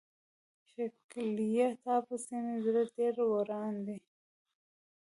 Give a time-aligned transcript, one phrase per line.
[0.71, 3.97] ښکليه تا پسې مې زړه ډير وران دی.